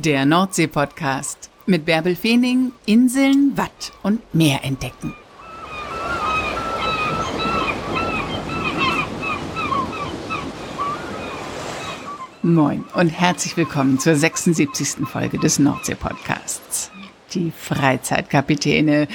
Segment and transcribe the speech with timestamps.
[0.00, 5.12] Der Nordsee-Podcast mit Bärbel Feening, Inseln, Watt und Meer entdecken.
[12.42, 15.04] Moin und herzlich willkommen zur 76.
[15.04, 16.92] Folge des Nordsee-Podcasts.
[17.34, 19.08] Die Freizeitkapitäne,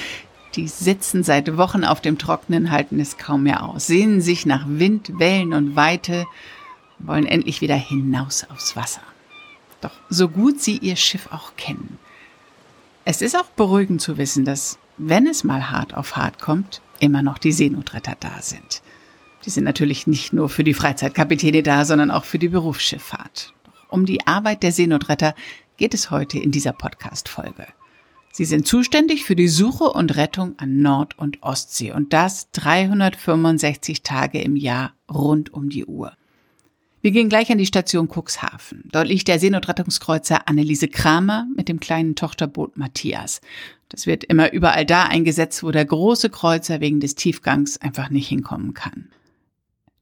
[0.56, 4.66] die sitzen seit Wochen auf dem Trockenen, halten es kaum mehr aus, sehnen sich nach
[4.68, 6.26] Wind, Wellen und Weite,
[7.00, 9.02] wollen endlich wieder hinaus aufs Wasser.
[9.84, 12.00] Doch so gut sie ihr Schiff auch kennen.
[13.06, 17.22] Es ist auch beruhigend zu wissen, dass, wenn es mal hart auf hart kommt, immer
[17.22, 18.82] noch die Seenotretter da sind.
[19.44, 23.54] Die sind natürlich nicht nur für die Freizeitkapitäne da, sondern auch für die Berufsschifffahrt.
[23.66, 25.36] Doch um die Arbeit der Seenotretter
[25.76, 27.68] geht es heute in dieser Podcast-Folge.
[28.32, 34.02] Sie sind zuständig für die Suche und Rettung an Nord- und Ostsee und das 365
[34.02, 36.14] Tage im Jahr rund um die Uhr.
[37.04, 38.86] Wir gehen gleich an die Station Cuxhaven.
[38.90, 43.42] Dort liegt der Seenotrettungskreuzer Anneliese Kramer mit dem kleinen Tochterboot Matthias.
[43.90, 48.30] Das wird immer überall da eingesetzt, wo der große Kreuzer wegen des Tiefgangs einfach nicht
[48.30, 49.10] hinkommen kann.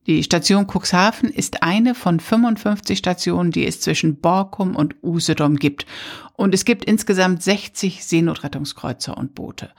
[0.06, 5.88] Die Station Cuxhaven ist eine von 55 Stationen, die es zwischen Borkum und Usedom gibt.
[6.34, 9.72] Und es gibt insgesamt 60 Seenotrettungskreuzer und Boote.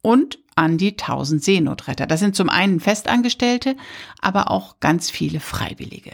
[0.00, 2.06] Und an die 1000 Seenotretter.
[2.06, 3.76] Das sind zum einen Festangestellte,
[4.22, 6.12] aber auch ganz viele Freiwillige.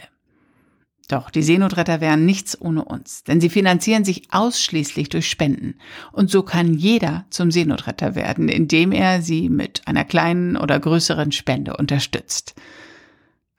[1.09, 5.73] Doch die Seenotretter wären nichts ohne uns, denn sie finanzieren sich ausschließlich durch Spenden.
[6.11, 11.31] Und so kann jeder zum Seenotretter werden, indem er sie mit einer kleinen oder größeren
[11.31, 12.53] Spende unterstützt.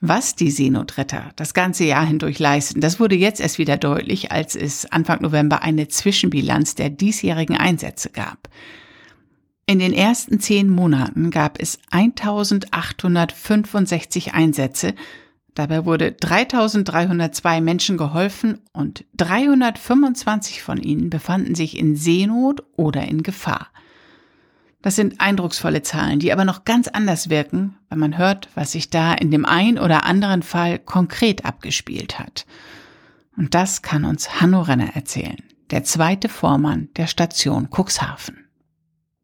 [0.01, 4.55] Was die Seenotretter das ganze Jahr hindurch leisten, das wurde jetzt erst wieder deutlich, als
[4.55, 8.49] es Anfang November eine Zwischenbilanz der diesjährigen Einsätze gab.
[9.67, 14.95] In den ersten zehn Monaten gab es 1865 Einsätze,
[15.61, 23.23] Dabei wurde 3302 Menschen geholfen und 325 von ihnen befanden sich in Seenot oder in
[23.23, 23.67] Gefahr.
[24.81, 28.89] Das sind eindrucksvolle Zahlen, die aber noch ganz anders wirken, wenn man hört, was sich
[28.89, 32.47] da in dem ein oder anderen Fall konkret abgespielt hat.
[33.37, 38.47] Und das kann uns Hanno Renner erzählen, der zweite Vormann der Station Cuxhaven.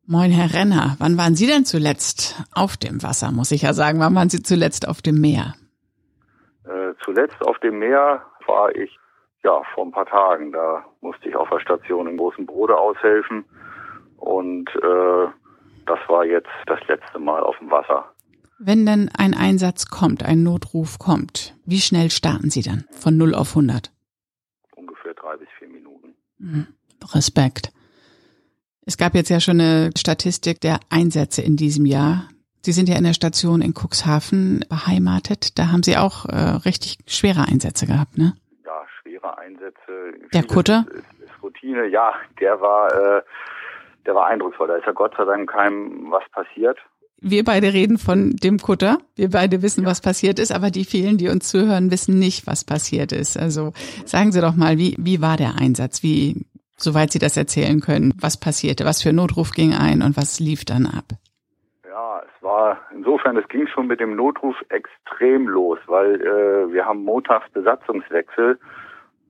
[0.05, 0.97] Moin, Herr Renner.
[0.99, 4.01] Wann waren Sie denn zuletzt auf dem Wasser, muss ich ja sagen?
[4.01, 5.55] Wann waren Sie zuletzt auf dem Meer?
[7.05, 8.99] Zuletzt auf dem Meer war ich
[9.43, 10.53] ja vor ein paar Tagen.
[10.53, 13.45] Da musste ich auf der Station im großen Brode aushelfen
[14.17, 15.27] und äh,
[15.87, 18.13] das war jetzt das letzte Mal auf dem Wasser.
[18.59, 23.35] Wenn denn ein Einsatz kommt, ein Notruf kommt, wie schnell starten Sie dann von 0
[23.35, 23.93] auf 100?
[24.75, 26.15] Ungefähr drei bis vier Minuten.
[26.39, 26.67] Mhm.
[27.13, 27.73] Respekt.
[28.87, 32.29] Es gab jetzt ja schon eine Statistik der Einsätze in diesem Jahr.
[32.67, 35.57] Sie sind ja in der Station in Cuxhaven beheimatet.
[35.57, 38.33] Da haben Sie auch äh, richtig schwere Einsätze gehabt, ne?
[38.65, 40.19] Ja, schwere Einsätze.
[40.35, 40.85] Der Kutter?
[40.91, 43.23] Ist, ist Routine, ja, der war, äh,
[44.05, 44.67] der war eindrucksvoll.
[44.67, 46.77] Da ist ja Gott sei Dank keinem was passiert.
[47.21, 48.99] Wir beide reden von dem Kutter.
[49.15, 52.65] Wir beide wissen, was passiert ist, aber die vielen, die uns zuhören, wissen nicht, was
[52.65, 53.39] passiert ist.
[53.39, 53.75] Also
[54.07, 56.03] sagen Sie doch mal, wie, wie war der Einsatz?
[56.03, 56.45] Wie,
[56.77, 58.85] soweit Sie das erzählen können, was passierte?
[58.85, 61.05] Was für Notruf ging ein und was lief dann ab?
[62.93, 68.59] Insofern, es ging schon mit dem Notruf extrem los, weil äh, wir haben montags Besatzungswechsel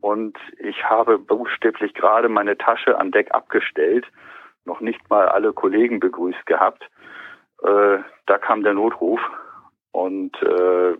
[0.01, 4.07] und ich habe buchstäblich gerade meine Tasche an Deck abgestellt,
[4.65, 6.89] noch nicht mal alle Kollegen begrüßt gehabt.
[7.63, 9.21] Äh, da kam der Notruf
[9.93, 10.97] und äh,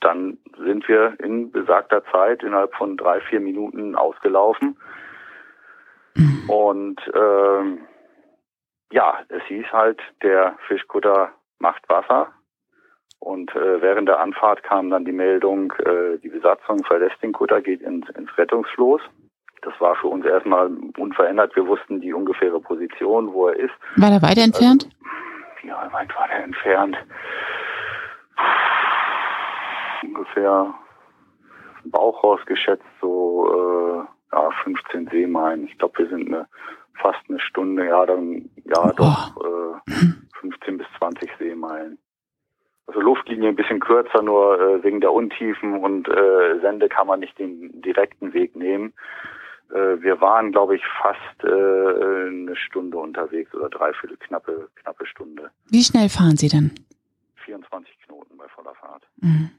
[0.00, 4.78] dann sind wir in besagter Zeit innerhalb von drei, vier Minuten ausgelaufen.
[6.14, 6.48] Mhm.
[6.48, 7.78] Und äh,
[8.92, 12.28] ja, es hieß halt, der Fischkutter macht Wasser.
[13.20, 17.60] Und äh, während der Anfahrt kam dann die Meldung, äh, die Besatzung verlässt den Kutter,
[17.60, 19.00] geht ins, ins Rettungsfloß.
[19.62, 21.56] Das war für uns erstmal unverändert.
[21.56, 23.74] Wir wussten die ungefähre Position, wo er ist.
[23.96, 24.84] War er weiter entfernt?
[24.84, 24.96] Also,
[25.64, 26.96] wie weit war der entfernt?
[30.04, 30.74] Ungefähr
[31.84, 35.66] Bauchhaus geschätzt, so äh, ja, 15 Seemeilen.
[35.66, 36.46] Ich glaube, wir sind eine,
[37.00, 38.92] fast eine Stunde, ja, dann, ja, oh.
[38.96, 39.36] doch.
[39.44, 39.94] Äh,
[40.40, 41.98] 15 bis 20 Seemeilen.
[42.86, 47.20] Also Luftlinie ein bisschen kürzer, nur äh, wegen der Untiefen und äh, Sende kann man
[47.20, 48.94] nicht den direkten Weg nehmen.
[49.70, 55.50] Äh, wir waren, glaube ich, fast äh, eine Stunde unterwegs oder dreiviertel knappe, knappe Stunde.
[55.70, 56.72] Wie schnell fahren Sie denn?
[57.44, 59.02] 24 Knoten bei voller Fahrt.
[59.20, 59.50] Mhm.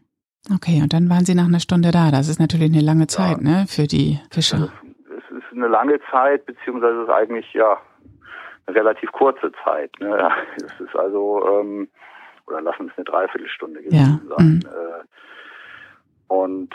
[0.55, 2.09] Okay, und dann waren Sie nach einer Stunde da.
[2.09, 4.57] Das ist natürlich eine lange Zeit, ja, ne, für die Fischer.
[4.57, 4.71] Also,
[5.17, 7.77] es ist eine lange Zeit, beziehungsweise es ist eigentlich, ja,
[8.69, 9.91] relativ kurze Zeit.
[9.99, 10.31] Ne?
[10.57, 11.87] Das ist also, ähm,
[12.47, 14.35] oder lassen es eine Dreiviertelstunde gewesen ja.
[14.35, 14.47] sein.
[14.47, 15.07] Mhm.
[16.29, 16.69] Und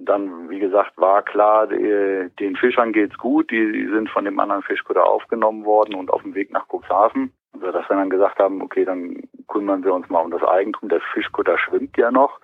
[0.00, 3.50] dann, wie gesagt, war klar, den Fischern geht's gut.
[3.50, 7.32] Die sind von dem anderen Fischkutter aufgenommen worden und auf dem Weg nach Cuxhaven.
[7.54, 10.90] Also, dass wir dann gesagt haben, okay, dann kümmern wir uns mal um das Eigentum.
[10.90, 12.38] Der Fischkutter schwimmt ja noch.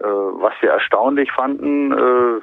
[0.00, 2.40] Äh, was wir erstaunlich fanden, äh,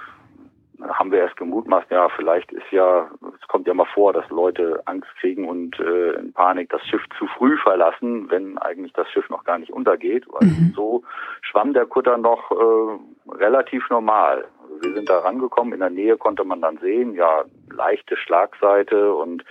[0.88, 3.10] haben wir erst gemutmaßt, ja, vielleicht ist ja,
[3.42, 7.02] es kommt ja mal vor, dass Leute Angst kriegen und äh, in Panik das Schiff
[7.18, 10.26] zu früh verlassen, wenn eigentlich das Schiff noch gar nicht untergeht.
[10.30, 10.74] Weil mhm.
[10.76, 11.04] so
[11.42, 14.48] schwamm der Kutter noch äh, relativ normal.
[14.62, 19.14] Also wir sind da rangekommen, in der Nähe konnte man dann sehen, ja, leichte Schlagseite
[19.14, 19.44] und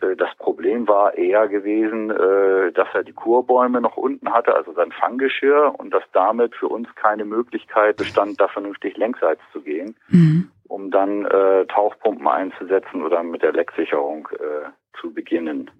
[0.00, 4.92] das Problem war eher gewesen, äh, dass er die Kurbäume noch unten hatte, also sein
[4.92, 10.50] Fanggeschirr, und dass damit für uns keine Möglichkeit bestand, da vernünftig längsseits zu gehen, mhm.
[10.68, 14.68] um dann äh, Tauchpumpen einzusetzen oder mit der Lecksicherung äh,
[15.00, 15.70] zu beginnen.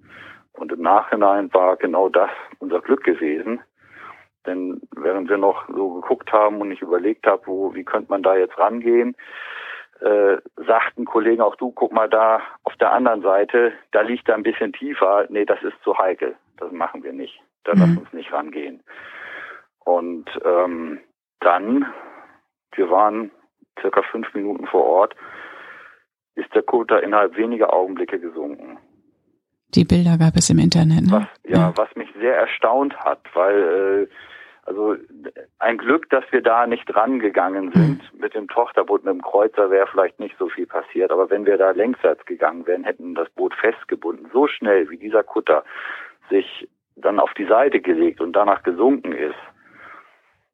[0.53, 3.61] Und im Nachhinein war genau das unser Glück gewesen.
[4.47, 8.23] Denn während wir noch so geguckt haben und ich überlegt habe, wo, wie könnte man
[8.23, 9.15] da jetzt rangehen,
[10.01, 14.37] äh, sagten Kollegen auch du, guck mal da auf der anderen Seite, da liegt er
[14.37, 15.27] ein bisschen tiefer.
[15.29, 16.37] Nee, das ist zu heikel.
[16.57, 17.41] Das machen wir nicht.
[17.65, 17.81] Da mhm.
[17.81, 18.83] lass uns nicht rangehen.
[19.85, 21.01] Und ähm,
[21.41, 21.87] dann,
[22.75, 23.31] wir waren
[23.81, 25.17] circa fünf Minuten vor Ort,
[26.35, 28.79] ist der Kutter innerhalb weniger Augenblicke gesunken.
[29.75, 31.13] Die Bilder gab es im Internet, ne?
[31.13, 34.09] Was, ja, ja, was mich sehr erstaunt hat, weil äh,
[34.69, 34.97] also
[35.59, 38.13] ein Glück, dass wir da nicht rangegangen sind.
[38.13, 38.21] Mhm.
[38.21, 41.11] Mit dem Tochterboot, mit dem Kreuzer wäre vielleicht nicht so viel passiert.
[41.11, 44.29] Aber wenn wir da längsseits gegangen wären, hätten das Boot festgebunden.
[44.33, 45.65] So schnell, wie dieser Kutter
[46.29, 49.39] sich dann auf die Seite gelegt und danach gesunken ist,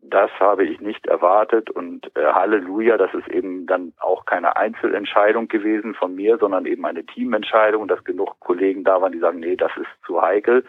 [0.00, 5.48] das habe ich nicht erwartet und äh, Halleluja, das ist eben dann auch keine Einzelentscheidung
[5.48, 9.56] gewesen von mir, sondern eben eine Teamentscheidung, dass genug Kollegen da waren, die sagen, nee,
[9.56, 10.64] das ist zu heikel.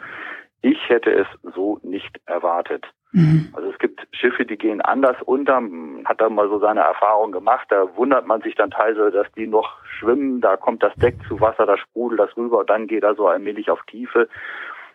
[0.62, 2.86] Ich hätte es so nicht erwartet.
[3.16, 3.48] Mhm.
[3.54, 5.62] Also es gibt Schiffe, die gehen anders unter.
[6.04, 7.66] Hat da mal so seine Erfahrung gemacht.
[7.70, 10.42] Da wundert man sich dann teilweise, dass die noch schwimmen.
[10.42, 13.28] Da kommt das Deck zu Wasser, da sprudelt das rüber und dann geht er so
[13.28, 14.28] allmählich auf Tiefe.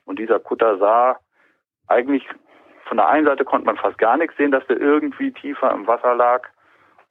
[0.04, 1.18] Und dieser Kutter sah
[1.88, 2.28] eigentlich
[2.84, 5.86] von der einen Seite konnte man fast gar nichts sehen, dass der irgendwie tiefer im
[5.86, 6.46] Wasser lag.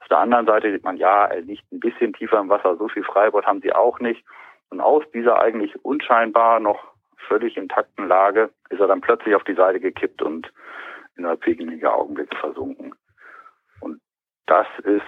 [0.01, 2.75] Auf der anderen Seite sieht man, ja, er liegt ein bisschen tiefer im Wasser.
[2.77, 4.23] So viel Freibord haben sie auch nicht.
[4.69, 6.79] Und aus dieser eigentlich unscheinbar noch
[7.27, 10.51] völlig intakten Lage ist er dann plötzlich auf die Seite gekippt und
[11.19, 12.95] innerhalb weniger Augenblicke versunken.
[13.81, 14.01] Und
[14.47, 15.03] das ist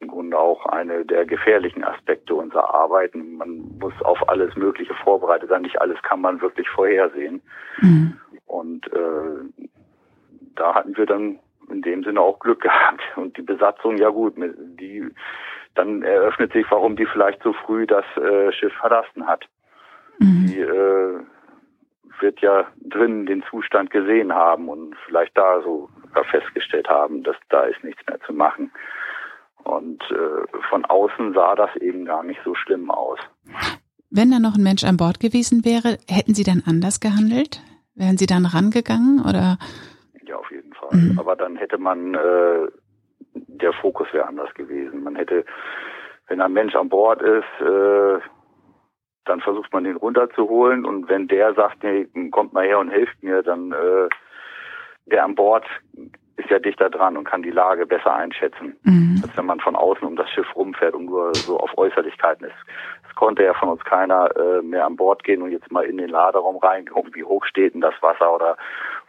[0.00, 3.14] im Grunde auch eine der gefährlichen Aspekte unserer Arbeit.
[3.14, 5.62] Man muss auf alles Mögliche vorbereitet sein.
[5.62, 7.40] Nicht alles kann man wirklich vorhersehen.
[7.80, 8.18] Mhm.
[8.46, 9.68] Und äh,
[10.56, 11.38] da hatten wir dann
[11.70, 13.02] in dem Sinne auch Glück gehabt.
[13.16, 15.08] Und die Besatzung, ja gut, die
[15.74, 19.46] dann eröffnet sich, warum die vielleicht so früh das äh, Schiff verlassen hat.
[20.18, 20.46] Mhm.
[20.46, 21.20] Die äh,
[22.22, 25.88] wird ja drin den Zustand gesehen haben und vielleicht da so
[26.30, 28.70] festgestellt haben, dass da ist nichts mehr zu machen.
[29.64, 33.18] Und äh, von außen sah das eben gar nicht so schlimm aus.
[34.10, 37.62] Wenn da noch ein Mensch an Bord gewesen wäre, hätten Sie dann anders gehandelt?
[37.94, 39.58] Wären Sie dann rangegangen oder?
[40.26, 40.98] Ja, auf jeden Fall.
[40.98, 41.18] Mhm.
[41.18, 42.68] Aber dann hätte man, äh,
[43.34, 45.02] der Fokus wäre anders gewesen.
[45.02, 45.44] Man hätte,
[46.28, 48.18] wenn ein Mensch an Bord ist, äh,
[49.24, 53.22] dann versucht man den runterzuholen und wenn der sagt, nee, kommt mal her und hilft
[53.22, 54.08] mir, dann äh,
[55.06, 55.64] der an Bord
[56.36, 59.20] ist ja dichter dran und kann die Lage besser einschätzen, mhm.
[59.22, 62.56] als wenn man von außen um das Schiff rumfährt und nur so auf Äußerlichkeiten ist.
[63.08, 65.98] Es konnte ja von uns keiner äh, mehr an Bord gehen und jetzt mal in
[65.98, 68.56] den Laderaum rein, wie hoch steht denn das Wasser oder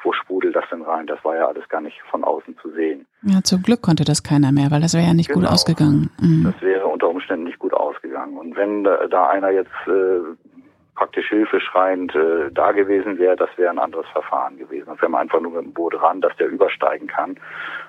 [0.03, 1.07] wo sprudelt das denn rein.
[1.07, 3.05] Das war ja alles gar nicht von außen zu sehen.
[3.23, 5.41] Ja, zum Glück konnte das keiner mehr, weil das wäre ja nicht genau.
[5.41, 6.09] gut ausgegangen.
[6.19, 6.43] Mhm.
[6.43, 8.37] Das wäre unter Umständen nicht gut ausgegangen.
[8.37, 10.19] Und wenn da einer jetzt äh,
[10.95, 14.87] praktisch hilfeschreiend äh, da gewesen wäre, das wäre ein anderes Verfahren gewesen.
[14.87, 17.39] Das wäre man einfach nur mit dem Boot ran, dass der übersteigen kann.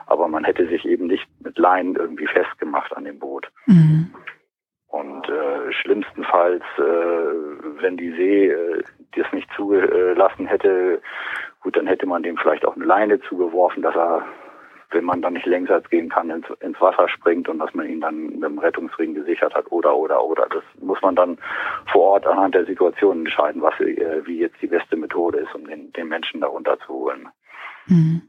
[0.06, 3.50] Aber man hätte sich eben nicht mit Leinen irgendwie festgemacht an dem Boot.
[3.66, 4.10] Mhm.
[4.88, 8.82] Und äh, schlimmstenfalls, äh, wenn die See äh,
[9.16, 11.02] das nicht zugelassen hätte,
[11.64, 14.24] gut, dann hätte man dem vielleicht auch eine Leine zugeworfen, dass er
[14.90, 18.00] wenn man dann nicht längsseits gehen kann, ins, ins, Wasser springt und dass man ihn
[18.00, 20.46] dann mit dem Rettungsring gesichert hat oder, oder, oder.
[20.48, 21.36] Das muss man dann
[21.90, 25.66] vor Ort anhand der Situation entscheiden, was, äh, wie jetzt die beste Methode ist, um
[25.66, 27.28] den, den Menschen darunter zu holen.
[27.86, 28.22] Mhm.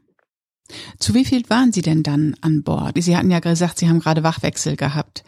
[0.98, 2.94] Zu wie viel waren Sie denn dann an Bord?
[2.96, 5.24] Sie hatten ja gesagt, Sie haben gerade Wachwechsel gehabt.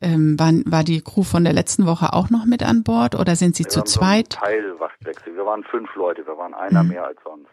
[0.00, 3.36] Ähm, war, war die Crew von der letzten Woche auch noch mit an Bord oder
[3.36, 4.34] sind Sie wir zu zweit?
[4.34, 5.36] So Teilwachwechsel.
[5.36, 6.90] Wir waren fünf Leute, wir waren einer mhm.
[6.90, 7.48] mehr als sonst.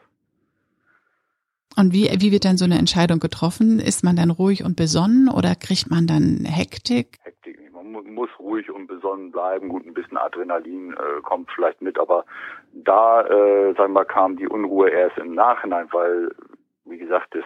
[1.78, 3.80] Und wie, wie wird dann so eine Entscheidung getroffen?
[3.80, 7.18] Ist man dann ruhig und besonnen oder kriegt man dann Hektik?
[7.24, 7.60] Hektik.
[7.74, 9.70] Man muss ruhig und besonnen bleiben.
[9.70, 12.26] Gut, ein bisschen Adrenalin äh, kommt vielleicht mit, aber
[12.74, 16.32] da, äh, sagen wir, kam die Unruhe erst im Nachhinein, weil,
[16.92, 17.46] wie gesagt, das,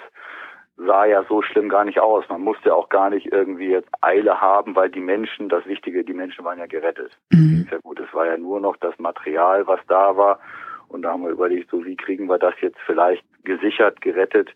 [0.77, 2.25] sah ja so schlimm gar nicht aus.
[2.29, 6.13] Man musste auch gar nicht irgendwie jetzt Eile haben, weil die Menschen, das Wichtige, die
[6.13, 7.11] Menschen waren ja gerettet.
[7.31, 7.67] Mhm.
[7.71, 10.39] Ja gut, es war ja nur noch das Material, was da war.
[10.87, 14.49] Und da haben wir überlegt, so wie kriegen wir das jetzt vielleicht gesichert, gerettet,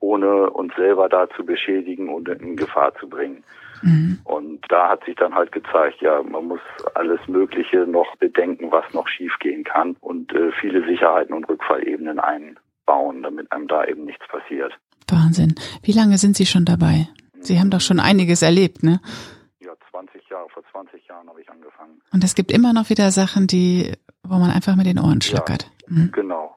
[0.00, 3.42] ohne uns selber da zu beschädigen und in Gefahr zu bringen.
[3.82, 4.18] Mhm.
[4.24, 6.60] Und da hat sich dann halt gezeigt, ja, man muss
[6.94, 12.18] alles Mögliche noch bedenken, was noch schiefgehen kann und äh, viele Sicherheiten und Rückfallebenen
[12.86, 14.72] einbauen, damit einem da eben nichts passiert.
[15.10, 15.54] Wahnsinn.
[15.82, 17.08] Wie lange sind Sie schon dabei?
[17.40, 19.00] Sie haben doch schon einiges erlebt, ne?
[19.60, 20.48] Ja, 20 Jahre.
[20.48, 22.00] Vor 20 Jahren habe ich angefangen.
[22.12, 25.70] Und es gibt immer noch wieder Sachen, die, wo man einfach mit den Ohren schlackert.
[25.88, 26.12] Ja, mhm.
[26.12, 26.56] Genau.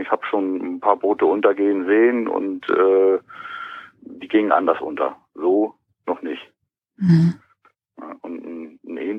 [0.00, 3.18] Ich habe schon ein paar Boote untergehen sehen und äh,
[4.02, 5.16] die gingen anders unter.
[5.34, 5.74] So
[6.06, 6.42] noch nicht.
[6.96, 7.34] Mhm.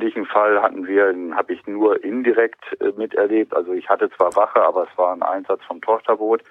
[0.03, 3.55] Einen ähnlichen Fall hatten wir, habe ich nur indirekt äh, miterlebt.
[3.55, 6.43] Also ich hatte zwar Wache, aber es war ein Einsatz vom Tochterboot.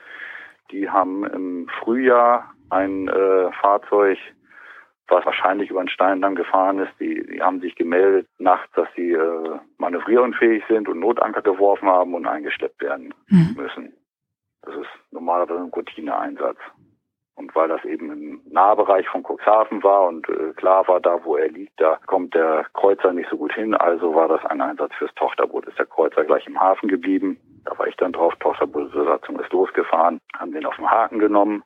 [0.71, 4.19] Die haben im Frühjahr ein äh, Fahrzeug,
[5.09, 9.13] was wahrscheinlich über den Steindamm gefahren ist, die, die haben sich gemeldet nachts, dass sie
[9.13, 13.55] äh, manövrierunfähig sind und Notanker geworfen haben und eingeschleppt werden mhm.
[13.55, 13.93] müssen.
[14.63, 16.59] Das ist normalerweise ein Routineeinsatz.
[17.35, 21.37] Und weil das eben im Nahbereich von Cuxhaven war und äh, klar war, da wo
[21.37, 23.75] er liegt, da kommt der Kreuzer nicht so gut hin.
[23.75, 25.67] Also war das ein Einsatz fürs Tochterboot.
[25.67, 27.39] Ist der Kreuzer gleich im Hafen geblieben.
[27.65, 28.35] Da war ich dann drauf.
[28.41, 31.63] Tochterbootbesatzung ist losgefahren, haben den auf den Haken genommen,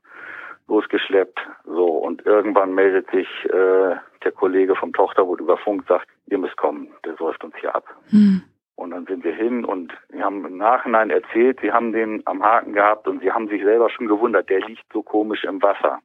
[0.69, 1.41] losgeschleppt.
[1.65, 6.57] So und irgendwann meldet sich äh, der Kollege vom Tochterboot über Funk, sagt, ihr müsst
[6.57, 7.85] kommen, der säuft uns hier ab.
[8.11, 8.43] Mhm.
[8.77, 12.43] Und dann sind wir hin und wir haben im Nachhinein erzählt, sie haben den am
[12.43, 16.01] Haken gehabt und sie haben sich selber schon gewundert, der liegt so komisch im Wasser.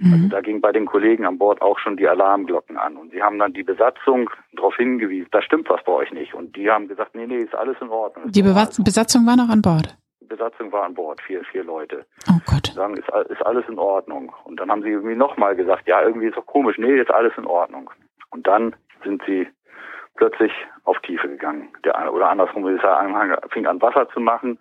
[0.00, 0.12] Mhm.
[0.12, 2.96] Also da ging bei den Kollegen an Bord auch schon die Alarmglocken an.
[2.96, 6.34] Und sie haben dann die Besatzung darauf hingewiesen, da stimmt was bei euch nicht.
[6.34, 8.32] Und die haben gesagt, nee, nee, ist alles in Ordnung.
[8.32, 9.96] Die Be Besatzung war noch an Bord?
[10.20, 12.06] Die Besatzung war an Bord, vier, vier Leute.
[12.28, 12.72] Oh Gott.
[12.74, 14.34] Sagen, ist, ist alles in Ordnung.
[14.44, 17.32] Und dann haben sie irgendwie nochmal gesagt, ja, irgendwie ist doch komisch, nee, ist alles
[17.36, 17.90] in Ordnung.
[18.30, 18.74] Und dann
[19.04, 19.46] sind sie
[20.16, 20.52] plötzlich
[20.84, 21.68] auf Tiefe gegangen.
[21.84, 24.58] Der, oder andersrum, dieser Anhang fing an Wasser zu machen.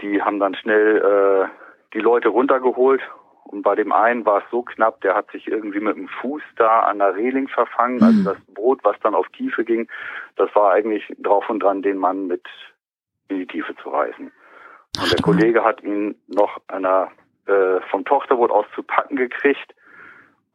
[0.00, 1.48] Die haben dann schnell äh,
[1.94, 3.00] die Leute runtergeholt
[3.46, 6.42] und bei dem einen war es so knapp, der hat sich irgendwie mit dem Fuß
[6.56, 8.02] da an der Reling verfangen.
[8.02, 8.24] Also mhm.
[8.24, 9.88] das Boot, was dann auf Tiefe ging,
[10.34, 12.42] das war eigentlich drauf und dran, den Mann mit
[13.28, 14.32] in die Tiefe zu reißen.
[15.00, 17.10] Und der Kollege hat ihn noch einer
[17.46, 19.74] äh, vom Tochterboot aus zu packen gekriegt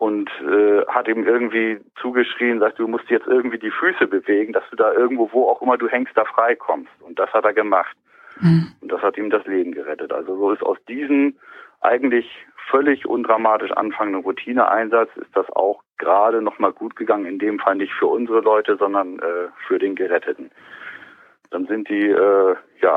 [0.01, 4.63] und äh, hat ihm irgendwie zugeschrien, sagt, du musst jetzt irgendwie die Füße bewegen, dass
[4.71, 6.89] du da irgendwo, wo auch immer du hängst, da freikommst.
[7.01, 7.95] Und das hat er gemacht.
[8.39, 8.71] Mhm.
[8.81, 10.11] Und das hat ihm das Leben gerettet.
[10.11, 11.35] Also so ist aus diesem
[11.81, 12.25] eigentlich
[12.71, 17.93] völlig undramatisch anfangenden Routineeinsatz ist das auch gerade nochmal gut gegangen, in dem Fall nicht
[17.93, 20.49] für unsere Leute, sondern äh, für den Geretteten.
[21.51, 22.95] Dann sind die, äh, ja,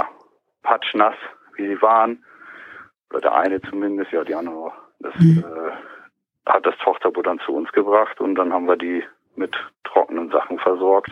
[0.62, 1.16] patschnass,
[1.56, 2.24] wie sie waren.
[3.10, 5.44] Oder der eine zumindest, ja, die andere, das, mhm.
[5.46, 5.93] äh,
[6.46, 9.02] hat das Tochterboot dann zu uns gebracht und dann haben wir die
[9.36, 11.10] mit trockenen Sachen versorgt.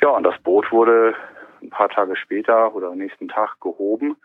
[0.00, 1.14] Ja, und das Boot wurde
[1.62, 4.16] ein paar Tage später oder am nächsten Tag gehoben,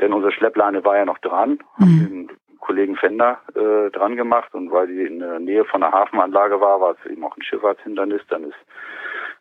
[0.00, 1.82] denn unsere Schleppleine war ja noch dran, mhm.
[1.82, 5.92] haben den Kollegen Fender äh, dran gemacht und weil die in der Nähe von der
[5.92, 8.56] Hafenanlage war, war es eben auch ein Schifffahrtshindernis, dann ist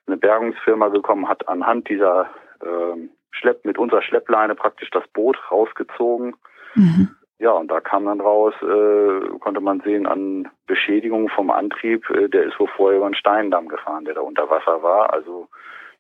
[0.08, 2.30] eine Bergungsfirma gekommen, hat anhand dieser
[2.62, 6.36] äh, Schlepp mit unserer Schleppleine praktisch das Boot rausgezogen.
[6.76, 7.10] Mhm.
[7.40, 12.28] Ja, und da kam dann raus, äh, konnte man sehen an Beschädigungen vom Antrieb, äh,
[12.30, 15.14] der ist wohl vorher über einen Steindamm gefahren, der da unter Wasser war.
[15.14, 15.48] Also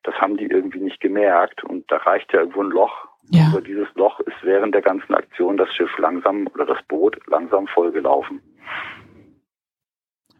[0.02, 3.08] das haben die irgendwie nicht gemerkt und da reicht ja irgendwo ein Loch.
[3.30, 3.50] Ja.
[3.52, 7.68] Über dieses Loch ist während der ganzen Aktion das Schiff langsam oder das Boot langsam
[7.68, 8.42] vollgelaufen.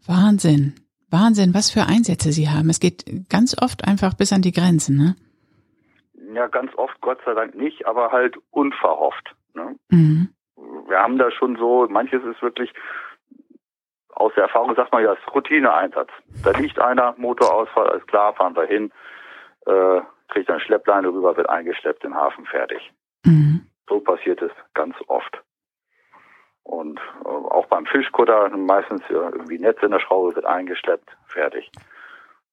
[0.08, 0.74] Wahnsinn.
[1.12, 2.70] Wahnsinn, was für Einsätze Sie haben.
[2.70, 5.16] Es geht ganz oft einfach bis an die Grenzen, ne?
[6.34, 9.36] Ja, ganz oft Gott sei Dank nicht, aber halt unverhofft.
[9.54, 9.76] Ne?
[9.90, 12.74] Mhm wir haben da schon so, manches ist wirklich
[14.18, 16.10] aus der Erfahrung sagt man ja, ist Routineeinsatz.
[16.44, 18.92] Da liegt einer, Motorausfall, alles klar, fahren wir hin,
[19.68, 22.92] äh, kriegt eine Schleppleine rüber, wird eingeschleppt in den Hafen, fertig.
[23.24, 23.68] Mhm.
[23.88, 25.42] So passiert es ganz oft.
[26.64, 31.72] Und äh, auch beim Fischkutter, meistens ja, irgendwie Netz in der Schraube wird eingeschleppt, fertig.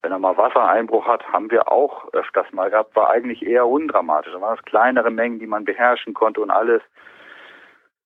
[0.02, 4.34] Wenn er mal Wassereinbruch hat, haben wir auch öfters mal gehabt, war eigentlich eher undramatisch.
[4.34, 6.82] Da waren es kleinere Mengen, die man beherrschen konnte und alles.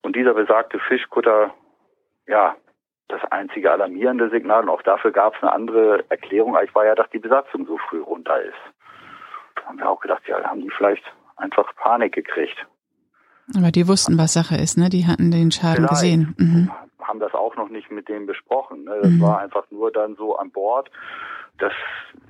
[0.02, 1.52] Und dieser besagte Fischkutter,
[2.26, 2.56] ja,
[3.08, 6.94] das einzige alarmierende Signal, und auch dafür gab es eine andere Erklärung, eigentlich war ja,
[6.94, 8.58] dass die Besatzung so früh runter ist.
[9.56, 11.04] Da haben wir auch gedacht, ja, haben die vielleicht
[11.36, 12.66] einfach Panik gekriegt.
[13.56, 14.90] Aber die wussten, was Sache ist, ne?
[14.90, 15.90] Die hatten den Schaden vielleicht.
[15.90, 16.34] gesehen.
[16.38, 16.70] Mhm.
[17.00, 18.84] Haben das auch noch nicht mit denen besprochen.
[18.84, 18.98] Ne?
[19.00, 19.22] Das mhm.
[19.22, 20.90] war einfach nur dann so an Bord
[21.58, 21.72] dass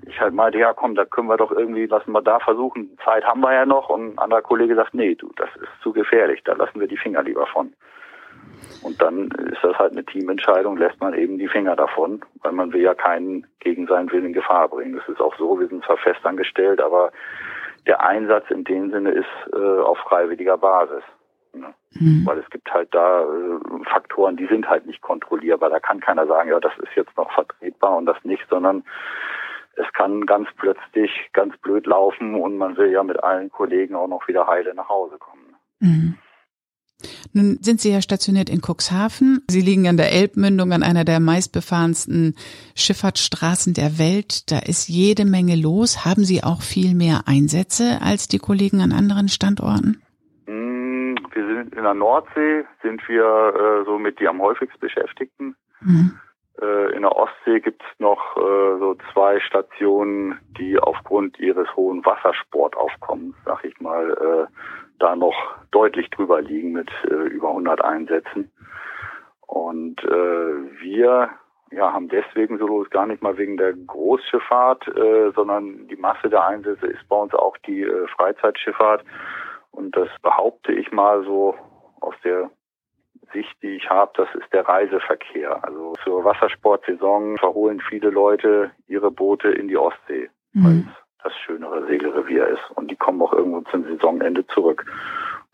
[0.07, 3.25] ich halt meinte, ja komm, da können wir doch irgendwie, lassen wir da versuchen, Zeit
[3.25, 6.43] haben wir ja noch und ein anderer Kollege sagt, nee, du, das ist zu gefährlich,
[6.45, 7.73] da lassen wir die Finger lieber von.
[8.83, 12.73] Und dann ist das halt eine Teamentscheidung, lässt man eben die Finger davon, weil man
[12.73, 14.97] will ja keinen gegen seinen Willen in Gefahr bringen.
[14.97, 17.11] Das ist auch so, wir sind zwar festangestellt, aber
[17.87, 21.03] der Einsatz in dem Sinne ist äh, auf freiwilliger Basis.
[21.55, 21.75] Ne?
[21.93, 22.27] Mhm.
[22.27, 25.71] Weil es gibt halt da äh, Faktoren, die sind halt nicht kontrollierbar.
[25.71, 28.85] Da kann keiner sagen, ja, das ist jetzt noch vertretbar und das nicht, sondern
[29.77, 34.09] es kann ganz plötzlich ganz blöd laufen und man will ja mit allen Kollegen auch
[34.09, 35.57] noch wieder heile nach Hause kommen.
[35.81, 36.19] Mhm.
[37.33, 39.43] Nun sind Sie ja stationiert in Cuxhaven.
[39.49, 42.35] Sie liegen an der Elbmündung, an einer der meistbefahrensten
[42.75, 44.51] Schifffahrtsstraßen der Welt.
[44.51, 46.05] Da ist jede Menge los.
[46.05, 50.03] Haben Sie auch viel mehr Einsätze als die Kollegen an anderen Standorten?
[51.79, 55.55] In der Nordsee, sind wir äh, somit die am häufigsten Beschäftigten.
[55.81, 56.19] Mhm.
[56.61, 62.05] Äh, in der Ostsee gibt es noch äh, so zwei Stationen, die aufgrund ihres hohen
[62.05, 64.53] Wassersportaufkommens, sag ich mal, äh,
[64.99, 65.37] da noch
[65.71, 68.51] deutlich drüber liegen mit äh, über 100 Einsätzen.
[69.47, 71.31] Und äh, wir
[71.71, 76.29] ja, haben deswegen so los gar nicht mal wegen der Großschifffahrt, äh, sondern die Masse
[76.29, 79.05] der Einsätze ist bei uns auch die Freizeitschifffahrt.
[79.71, 81.55] Und das behaupte ich mal so
[82.01, 82.51] aus der
[83.33, 85.63] Sicht, die ich habe, das ist der Reiseverkehr.
[85.65, 90.65] Also zur Wassersportsaison verholen viele Leute ihre Boote in die Ostsee, mhm.
[90.65, 92.71] weil es das schönere Segelrevier ist.
[92.75, 94.85] Und die kommen auch irgendwo zum Saisonende zurück.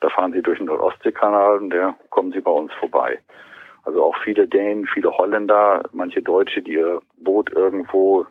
[0.00, 3.18] Da fahren sie durch den Nordostseekanal und der kommen sie bei uns vorbei.
[3.84, 8.26] Also auch viele Dänen, viele Holländer, manche Deutsche, die ihr Boot irgendwo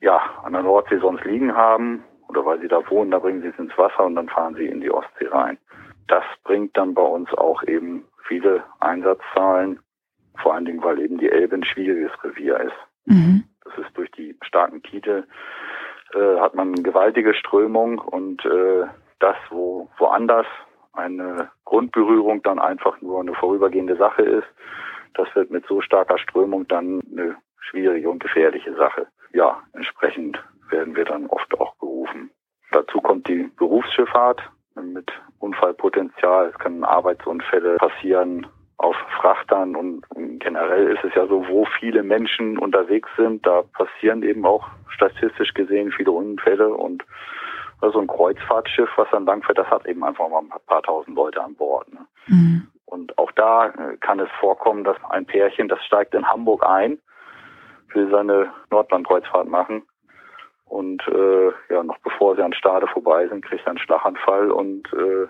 [0.00, 3.48] ja an der Nordsee sonst liegen haben oder weil sie da wohnen, da bringen sie
[3.48, 5.58] es ins Wasser und dann fahren sie in die Ostsee rein.
[6.08, 9.80] Das bringt dann bei uns auch eben viele Einsatzzahlen,
[10.42, 12.76] vor allen Dingen, weil eben die Elbe ein schwieriges Revier ist.
[13.06, 13.44] Mhm.
[13.64, 15.26] Das ist durch die starken Kiete
[16.14, 18.86] äh, hat man eine gewaltige Strömung und äh,
[19.18, 20.46] das, wo woanders
[20.92, 24.46] eine Grundberührung dann einfach nur eine vorübergehende Sache ist,
[25.14, 29.06] das wird mit so starker Strömung dann eine schwierige und gefährliche Sache.
[29.32, 32.30] Ja, entsprechend werden wir dann oft auch gerufen.
[32.72, 34.42] Dazu kommt die Berufsschifffahrt
[34.82, 36.50] mit Unfallpotenzial.
[36.52, 38.46] Es können Arbeitsunfälle passieren
[38.78, 40.04] auf Frachtern und
[40.38, 45.54] generell ist es ja so, wo viele Menschen unterwegs sind, da passieren eben auch statistisch
[45.54, 47.02] gesehen viele Unfälle und
[47.80, 51.42] so ein Kreuzfahrtschiff, was dann langfährt, das hat eben einfach mal ein paar tausend Leute
[51.42, 51.92] an Bord.
[51.92, 52.06] Ne?
[52.26, 52.66] Mhm.
[52.86, 56.98] Und auch da äh, kann es vorkommen, dass ein Pärchen, das steigt in Hamburg ein,
[57.92, 59.82] will seine Nordlandkreuzfahrt machen
[60.66, 64.92] und äh, ja, noch bevor sie an Stade vorbei sind, kriegt er einen Schlaganfall und
[64.92, 65.26] äh,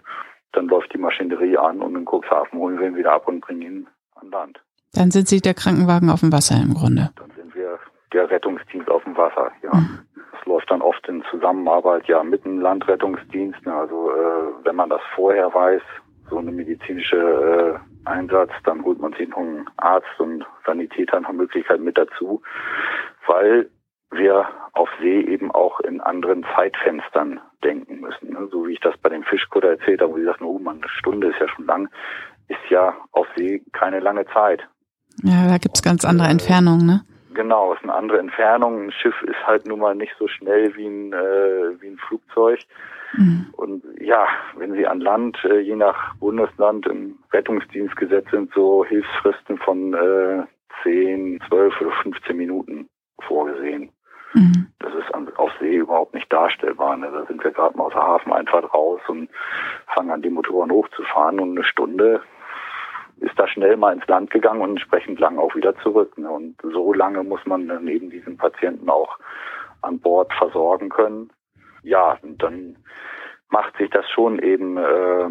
[0.53, 3.63] dann läuft die Maschinerie an und in Cuxhaven holen wir ihn wieder ab und bringen
[3.63, 4.61] ihn an Land.
[4.95, 7.11] Dann sind Sie der Krankenwagen auf dem Wasser im Grunde.
[7.17, 7.79] Dann sind wir
[8.13, 9.75] der Rettungsdienst auf dem Wasser, ja.
[9.75, 10.01] Mhm.
[10.33, 13.67] Das läuft dann oft in Zusammenarbeit ja mit dem Landrettungsdienst.
[13.67, 15.83] Also äh, wenn man das vorher weiß,
[16.31, 21.33] so eine medizinische äh, Einsatz, dann holt man sich noch einen Arzt und Sanitäter nach
[21.33, 22.43] Möglichkeit mit dazu,
[23.27, 23.69] weil
[24.11, 28.33] wir auf See eben auch in anderen Zeitfenstern denken müssen.
[28.33, 28.49] Ne?
[28.51, 30.89] So wie ich das bei dem Fischkutter erzählt habe, wo sie sagten, oh man, eine
[30.89, 31.89] Stunde ist ja schon lang,
[32.49, 34.67] ist ja auf See keine lange Zeit.
[35.23, 37.01] Ja, da gibt's ganz andere äh, Entfernungen, ne?
[37.35, 38.87] Genau, es ist eine andere Entfernung.
[38.87, 42.61] Ein Schiff ist halt nun mal nicht so schnell wie ein, äh, wie ein Flugzeug.
[43.13, 43.47] Mhm.
[43.53, 49.59] Und ja, wenn Sie an Land, äh, je nach Bundesland im Rettungsdienstgesetz sind so Hilfsfristen
[49.59, 50.45] von äh,
[50.83, 52.89] 10, 12 oder 15 Minuten
[53.27, 53.91] vorgesehen.
[54.37, 54.67] Mhm.
[54.81, 56.97] Das ist auf See überhaupt nicht darstellbar.
[56.97, 57.11] Ne?
[57.11, 59.31] Da sind wir gerade mal aus der Hafeneinfahrt raus und
[59.95, 62.23] fangen an, die Motoren hochzufahren und eine Stunde
[63.19, 66.19] ist da schnell mal ins Land gegangen und entsprechend lang auch wieder zurück.
[66.19, 66.29] Ne?
[66.29, 69.19] Und so lange muss man dann eben diesen Patienten auch
[69.81, 71.31] an Bord versorgen können.
[71.83, 72.77] Ja, und dann
[73.49, 75.31] macht sich das schon eben äh,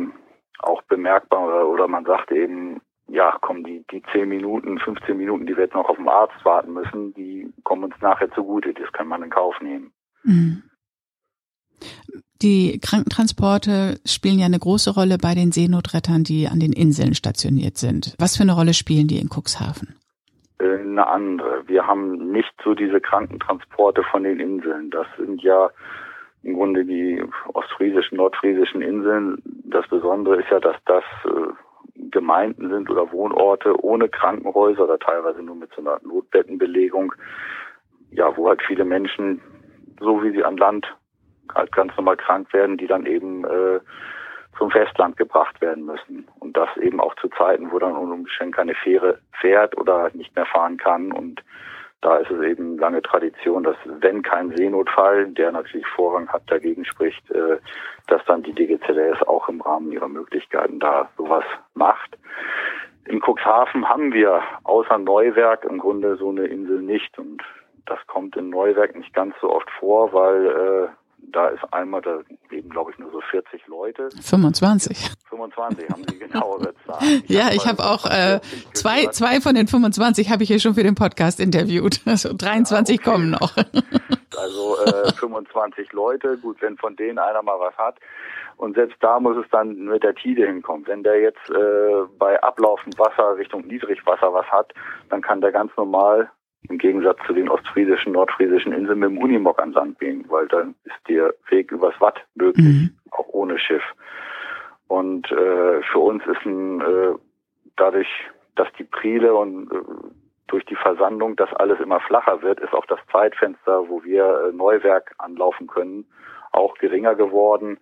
[0.59, 5.45] auch bemerkbar oder, oder man sagt eben, ja, komm, die, die 10 Minuten, 15 Minuten,
[5.45, 8.73] die wir jetzt noch auf den Arzt warten müssen, die kommen uns nachher zugute.
[8.73, 9.91] Das kann man in Kauf nehmen.
[10.23, 10.63] Mhm.
[12.41, 17.77] Die Krankentransporte spielen ja eine große Rolle bei den Seenotrettern, die an den Inseln stationiert
[17.77, 18.15] sind.
[18.19, 19.95] Was für eine Rolle spielen die in Cuxhaven?
[20.59, 21.63] Äh, eine andere.
[21.67, 24.89] Wir haben nicht so diese Krankentransporte von den Inseln.
[24.89, 25.69] Das sind ja
[26.43, 29.41] im Grunde die ostfriesischen, nordfriesischen Inseln.
[29.63, 31.53] Das Besondere ist ja, dass das äh,
[32.11, 37.13] Gemeinden sind oder Wohnorte ohne Krankenhäuser oder teilweise nur mit so einer Notbettenbelegung,
[38.11, 39.41] ja, wo halt viele Menschen,
[39.99, 40.87] so wie sie an Land
[41.53, 43.79] halt ganz normal krank werden, die dann eben äh,
[44.57, 46.27] zum Festland gebracht werden müssen.
[46.39, 50.45] Und das eben auch zu Zeiten, wo dann Umständen keine Fähre fährt oder nicht mehr
[50.45, 51.11] fahren kann.
[51.11, 51.43] Und
[52.01, 56.85] da ist es eben lange Tradition, dass wenn kein Seenotfall, der natürlich Vorrang hat, dagegen
[56.85, 57.57] spricht, äh,
[58.07, 62.17] dass dann die DGZS auch im Rahmen ihrer Möglichkeiten da sowas macht.
[63.07, 67.43] Cuxhaven haben wir außer Neuwerk im Grunde so eine Insel nicht und
[67.85, 70.87] das kommt in Neuwerk nicht ganz so oft vor, weil äh,
[71.31, 74.09] da ist einmal, da leben glaube ich nur so 40 Leute.
[74.21, 75.11] 25.
[75.29, 77.23] 25 haben Sie genauere Zahlen.
[77.25, 78.39] Ich ja, ich habe auch äh,
[78.73, 82.01] zwei, zwei von den 25 habe ich hier schon für den Podcast interviewt.
[82.15, 83.11] Also 23 ja, okay.
[83.11, 83.55] kommen noch.
[84.37, 87.95] Also äh, 25 Leute, gut, wenn von denen einer mal was hat.
[88.57, 90.85] Und selbst da muss es dann mit der Tide hinkommen.
[90.87, 94.73] Wenn der jetzt äh, bei ablaufendem Wasser Richtung Niedrigwasser was hat,
[95.09, 96.29] dann kann der ganz normal
[96.69, 100.75] im Gegensatz zu den ostfriesischen, nordfriesischen Inseln mit dem Unimog an Land gehen, weil dann
[100.83, 102.95] ist der Weg übers Watt möglich, mhm.
[103.11, 103.83] auch ohne Schiff.
[104.87, 107.15] Und äh, für uns ist ein, äh,
[107.75, 108.07] dadurch,
[108.55, 109.75] dass die Priele und äh,
[110.47, 114.51] durch die Versandung, dass alles immer flacher wird, ist auch das Zeitfenster, wo wir äh,
[114.55, 116.05] Neuwerk anlaufen können,
[116.51, 117.79] auch geringer geworden.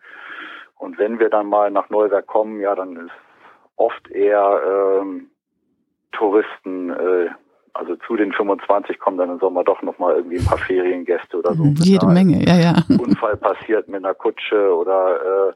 [0.77, 3.11] Und wenn wir dann mal nach Neuwerk kommen, ja, dann ist
[3.75, 5.29] oft eher ähm,
[6.11, 7.29] Touristen, äh,
[7.73, 11.53] also zu den 25 kommen dann im Sommer doch nochmal irgendwie ein paar Feriengäste oder
[11.53, 11.63] so.
[11.77, 12.75] Jede Menge, ja, ja.
[12.99, 15.53] Unfall passiert mit einer Kutsche oder äh,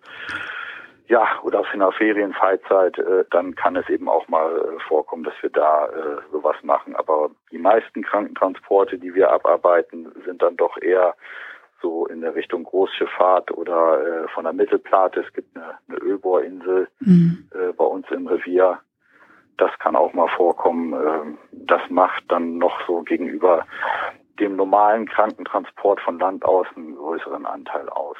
[1.10, 5.36] ja, oder auf einer Ferienfreizeit, äh, dann kann es eben auch mal äh, vorkommen, dass
[5.42, 6.96] wir da äh, sowas machen.
[6.96, 11.16] Aber die meisten Krankentransporte, die wir abarbeiten, sind dann doch eher
[11.82, 15.22] so in der Richtung Großschifffahrt oder äh, von der Mittelplate.
[15.22, 17.48] Es gibt eine, eine Ölbohrinsel mhm.
[17.54, 18.80] äh, bei uns im Revier
[19.58, 20.94] das kann auch mal vorkommen.
[20.94, 23.66] Ähm, das macht dann noch so gegenüber
[24.40, 28.18] dem normalen Krankentransport von Land aus einen größeren Anteil aus.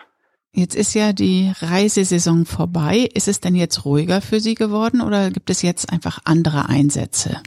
[0.52, 3.08] Jetzt ist ja die Reisesaison vorbei.
[3.14, 7.44] Ist es denn jetzt ruhiger für Sie geworden oder gibt es jetzt einfach andere Einsätze?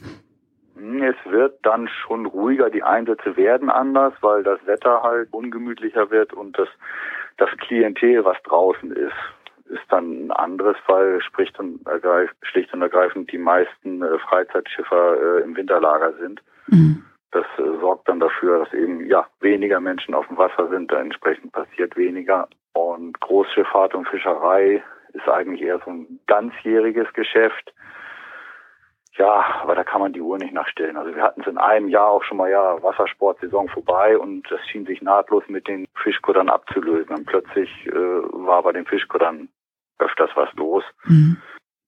[0.77, 2.69] Hm, es wird dann schon ruhiger.
[2.69, 6.69] Die Einsätze werden anders, weil das Wetter halt ungemütlicher wird und das,
[7.37, 9.11] das Klientel, was draußen ist,
[9.71, 11.81] ist dann ein anderes Fall, spricht und
[12.43, 16.41] schlicht und ergreifend die meisten äh, Freizeitschiffer äh, im Winterlager sind.
[16.67, 17.05] Mhm.
[17.31, 21.51] Das äh, sorgt dann dafür, dass eben ja weniger Menschen auf dem Wasser sind, entsprechend
[21.53, 22.47] passiert weniger.
[22.73, 27.73] Und Großschifffahrt und Fischerei ist eigentlich eher so ein ganzjähriges Geschäft.
[29.17, 30.95] Ja, aber da kann man die Uhr nicht nachstellen.
[30.95, 34.61] Also wir hatten es in einem Jahr auch schon mal, ja, Wassersportsaison vorbei und das
[34.67, 37.15] schien sich nahtlos mit den Fischkuttern abzulösen.
[37.15, 39.49] Und plötzlich äh, war bei den Fischkuttern
[40.01, 40.83] öfters was los.
[41.05, 41.37] Mhm.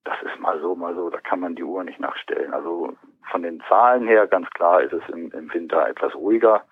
[0.04, 2.54] Das ist mal so, mal so, da kann man die Uhr nicht nachstellen.
[2.54, 2.94] Also
[3.32, 6.64] von den Zahlen her ganz klar ist es im, im Winter etwas ruhiger.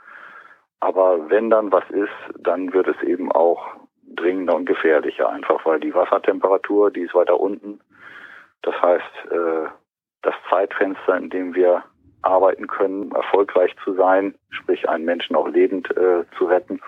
[0.82, 3.66] Aber wenn dann was ist, dann wird es eben auch
[4.04, 7.80] dringender und gefährlicher, einfach weil die Wassertemperatur, die ist weiter unten.
[8.62, 9.68] Das heißt, äh,
[10.22, 11.84] das Zeitfenster, in dem wir
[12.22, 16.80] arbeiten können, erfolgreich zu sein, sprich einen Menschen auch lebend äh, zu retten,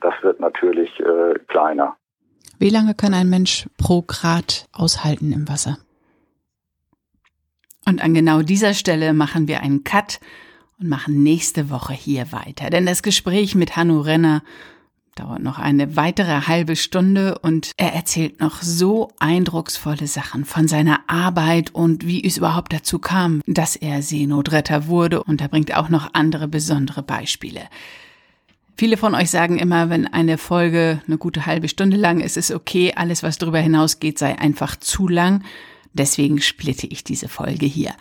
[0.00, 1.96] das wird natürlich äh, kleiner.
[2.58, 5.78] Wie lange kann ein Mensch pro Grad aushalten im Wasser?
[7.86, 10.20] Und an genau dieser Stelle machen wir einen Cut
[10.78, 12.68] und machen nächste Woche hier weiter.
[12.68, 14.42] Denn das Gespräch mit Hanno Renner
[15.14, 21.00] dauert noch eine weitere halbe Stunde und er erzählt noch so eindrucksvolle Sachen von seiner
[21.06, 25.88] Arbeit und wie es überhaupt dazu kam, dass er Seenotretter wurde und er bringt auch
[25.88, 27.62] noch andere besondere Beispiele.
[28.78, 32.52] Viele von euch sagen immer, wenn eine Folge eine gute halbe Stunde lang ist, ist
[32.52, 32.92] okay.
[32.94, 35.42] Alles, was darüber hinausgeht, sei einfach zu lang.
[35.94, 37.92] Deswegen splitte ich diese Folge hier.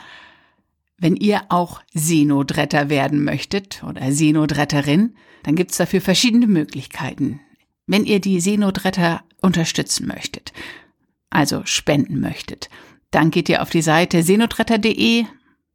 [1.00, 7.40] Wenn ihr auch Seenotretter werden möchtet oder Seenotretterin, dann gibt's dafür verschiedene Möglichkeiten.
[7.88, 10.54] Wenn ihr die Seenotretter unterstützen möchtet,
[11.32, 12.70] also spenden möchtet,
[13.10, 15.26] dann geht ihr auf die Seite seenotretter.de,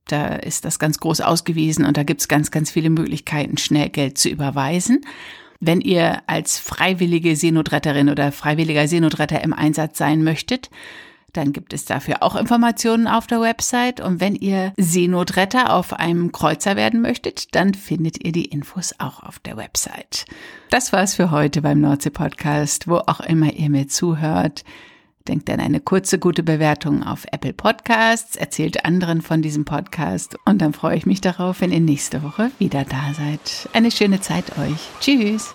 [0.07, 4.19] da ist das ganz groß ausgewiesen und da gibt's ganz, ganz viele Möglichkeiten, schnell Geld
[4.19, 5.05] zu überweisen.
[5.61, 10.71] Wenn ihr als freiwillige Seenotretterin oder freiwilliger Seenotretter im Einsatz sein möchtet,
[11.33, 14.01] dann gibt es dafür auch Informationen auf der Website.
[14.01, 19.23] Und wenn ihr Seenotretter auf einem Kreuzer werden möchtet, dann findet ihr die Infos auch
[19.23, 20.27] auf der Website.
[20.71, 24.65] Das war's für heute beim Nordsee Podcast, wo auch immer ihr mir zuhört.
[25.29, 30.61] Denkt an eine kurze, gute Bewertung auf Apple Podcasts, erzählt anderen von diesem Podcast und
[30.61, 33.69] dann freue ich mich darauf, wenn ihr nächste Woche wieder da seid.
[33.73, 34.89] Eine schöne Zeit euch.
[35.01, 35.55] Tschüss.